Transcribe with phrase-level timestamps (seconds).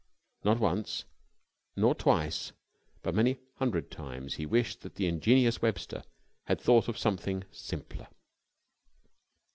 [0.43, 1.03] Not once
[1.75, 2.53] nor twice
[3.03, 6.03] but many hundred times he wished that the ingenious Webster
[6.47, 8.07] had thought of something simpler.